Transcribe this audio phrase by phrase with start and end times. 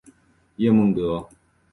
[0.55, 1.29] 叶梦得。